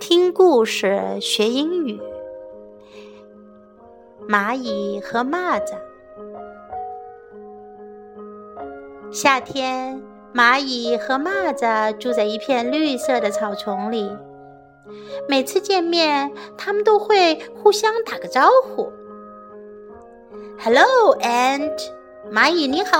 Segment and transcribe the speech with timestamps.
[0.00, 2.00] 听故事学英语。
[4.28, 5.74] 蚂蚁和蚂蚱。
[9.10, 10.02] 夏天，
[10.34, 14.14] 蚂蚁和蚂蚱住在一片绿色的草丛里。
[15.28, 18.92] 每次见面，他们都会互相打个招呼。
[20.58, 21.90] “Hello, ant。”
[22.30, 22.98] 蚂蚁你好。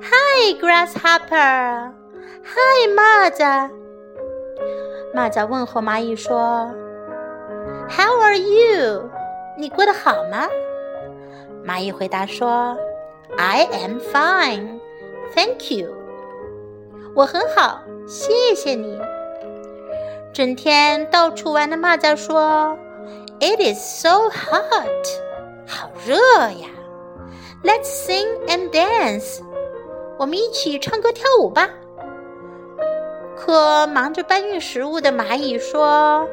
[0.00, 1.97] “Hi, grasshopper。
[2.48, 3.70] ”“Hi, 蚂蚱。”
[5.14, 6.70] 蚂蚱问候蚂蚁说
[7.90, 9.10] ：“How are you？
[9.58, 10.48] 你过得好吗？”
[11.64, 12.76] 蚂蚁回答说
[13.36, 14.80] ：“I am fine,
[15.34, 15.92] thank you。
[17.14, 18.98] 我很好，谢谢你。”
[20.32, 22.78] 整天到处玩的蚂蚱说
[23.40, 25.06] ：“It is so hot，
[25.66, 26.68] 好热呀。
[27.62, 29.40] Let's sing and dance，
[30.18, 31.68] 我们一起唱歌跳舞吧。”
[33.38, 36.28] 可忙着搬运食物的蚂蚁说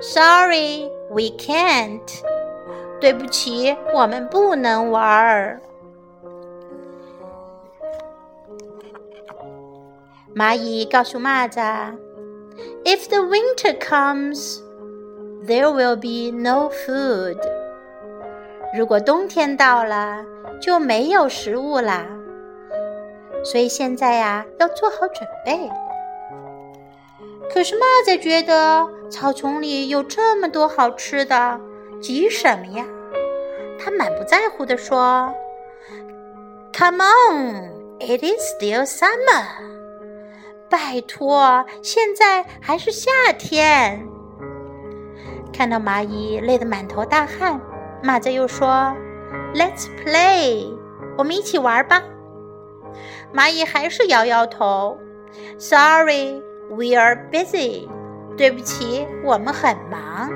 [0.00, 2.00] ：“Sorry, we can't。
[3.00, 5.60] 对不起，我们不能玩儿。”
[10.34, 11.96] 蚂蚁告诉蚂蚱
[12.84, 14.60] ：“If the winter comes,
[15.44, 17.38] there will be no food。
[18.76, 20.24] 如果冬天到了，
[20.62, 22.06] 就没有食物啦。
[23.42, 25.68] 所以现在呀，要做好准备。”
[27.52, 31.60] 可是蚂蚱觉得草丛里有这么多好吃的，
[32.00, 32.84] 急什么呀？
[33.80, 35.32] 他满不在乎地说
[36.72, 39.44] ：“Come on, it is still summer。
[40.68, 44.06] 拜托，现在还是夏天。”
[45.52, 47.60] 看到蚂蚁累得满头大汗，
[48.04, 48.94] 蚂蚱又说
[49.54, 50.70] ：“Let's play，
[51.16, 52.02] 我们一起玩吧。”
[53.34, 54.98] 蚂蚁还是摇摇头
[55.58, 57.88] ：“Sorry。” We are busy。
[58.36, 60.30] 对不起，我们很忙。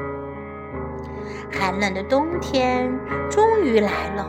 [1.52, 2.90] 寒冷的冬天
[3.30, 4.26] 终于来了，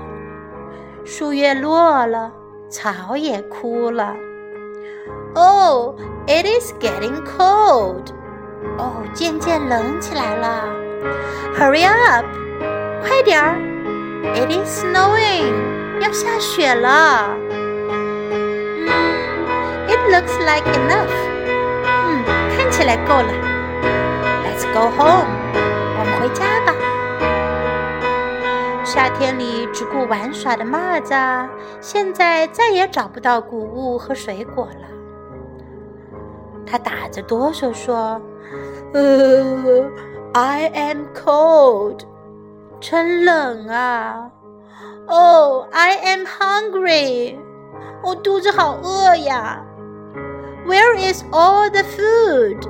[1.03, 2.31] 树叶落了，
[2.69, 4.15] 草也枯了。
[5.33, 5.95] Oh,
[6.27, 8.13] it is getting cold。
[8.77, 10.65] 哦，渐渐冷起来了。
[11.57, 12.25] Hurry up，
[13.01, 13.55] 快点儿。
[14.35, 17.35] It is snowing，要下雪了。
[17.49, 18.87] 嗯
[19.87, 21.32] ，It looks like enough。
[23.05, 23.31] 够了
[24.43, 26.73] ，Let's go home，我们回家吧。
[28.83, 31.47] 夏天里只顾玩耍的蚂蚱，
[31.81, 34.87] 现在再也找不到谷物和水果了。
[36.65, 38.21] 他打着哆嗦说
[38.93, 39.89] ：“呃
[40.33, 42.01] ，I am cold，
[42.79, 44.29] 真冷啊。
[45.07, 47.37] Oh，I am hungry，
[48.03, 49.63] 我肚子好饿呀。”
[50.65, 52.65] Where is all the food？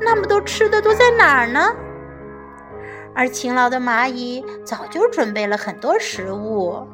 [0.00, 1.60] 那么多吃的都在哪儿呢？
[3.14, 6.84] 而勤劳的蚂蚁早就准备了很多食物，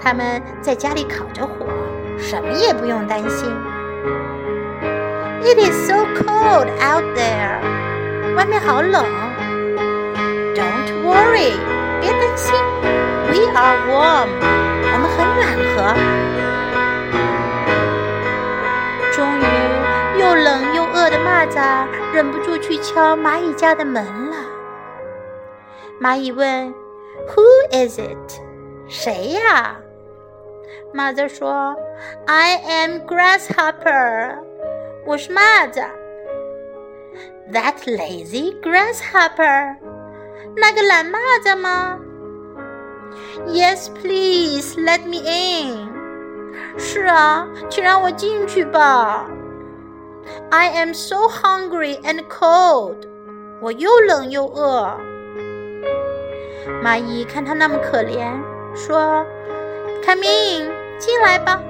[0.00, 1.64] 他们在家里烤着火，
[2.18, 3.48] 什么也不用担心。
[5.42, 7.60] It is so cold out there，
[8.34, 9.04] 外面好冷。
[10.54, 11.52] Don't worry，
[12.00, 12.54] 别担心。
[13.28, 14.28] We are warm，
[14.92, 15.40] 我们很暖
[15.76, 16.41] 和。
[21.52, 24.36] 蚂蚱忍不住去敲蚂蚁家的门了。
[26.00, 26.72] 蚂蚁问
[27.28, 28.40] ：“Who is it？
[28.88, 29.76] 谁呀？”
[30.94, 31.76] 蚂蚱说
[32.24, 34.38] ：“I am grasshopper。
[35.04, 35.84] 我是蚂蚱。
[37.52, 39.76] ”That lazy grasshopper？
[40.56, 41.98] 那个懒蚂蚱吗
[43.48, 45.92] ？Yes, please let me in。
[46.78, 49.26] 是啊，请让我进去吧。
[50.51, 53.07] I am so hungry and cold。
[53.59, 54.97] 我又冷又饿。
[56.83, 58.33] 蚂蚁看它那么可怜，
[58.75, 59.25] 说：“
[60.05, 61.61] Come in，进来吧。”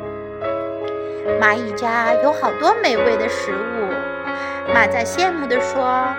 [1.42, 4.74] 蚂蚁家有好多美味的食物。
[4.74, 6.14] 蚂蚱羡慕地说：“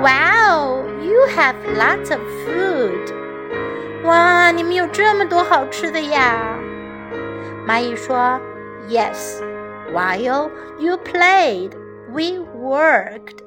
[0.00, 3.12] Wow, you have lots of food。”
[4.04, 6.56] 哇，你们有这么多好吃的呀！
[7.66, 8.40] 蚂蚁说：“
[8.88, 9.42] Yes。”
[9.92, 11.72] While you played,
[12.13, 13.37] We worked.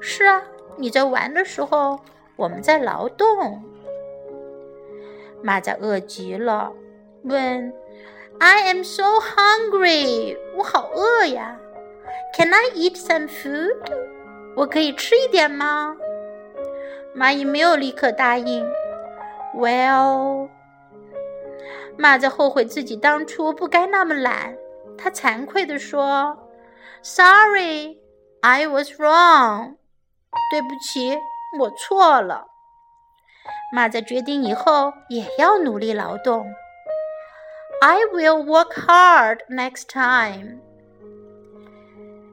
[0.00, 0.42] 是啊，
[0.76, 2.00] 你在玩的时候，
[2.36, 3.62] 我们在劳动。
[5.42, 6.72] 蚂蚱饿极了，
[7.22, 7.72] 问
[8.38, 11.58] ：“I am so hungry，我好饿呀。
[12.36, 13.76] Can I eat some food？
[14.56, 15.96] 我可以吃一点吗？”
[17.14, 18.66] 蚂蚁没有立刻答应。
[19.54, 20.48] Well，
[21.96, 24.56] 蚂蚱后悔自己当初不该那么懒。
[24.96, 26.36] 他惭愧地说
[27.03, 27.97] Sorry,
[28.41, 29.77] I was wrong.
[30.51, 31.17] 对不起，
[31.59, 32.47] 我错了。
[33.73, 36.45] 马在决定以后也要努力劳动。
[37.81, 40.59] I will work hard next time.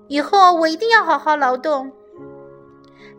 [0.08, 1.92] 以后我一定要好好劳动。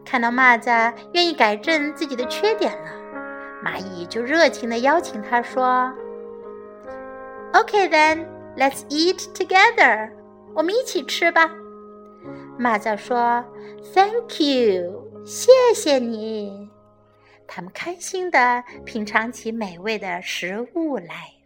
[0.06, 2.92] 看到蚂蚱愿意改正自己的缺点了，
[3.64, 5.94] 蚂蚁就热情地邀请他说：“
[7.54, 8.26] Okay then,
[8.56, 10.12] let's eat together。
[10.55, 11.51] 我们一起吃吧。”
[12.59, 13.45] 蚂蚱说
[13.95, 16.71] ：“Thank you，谢谢你。”
[17.47, 21.42] 他们开心的品尝起美味的食物来。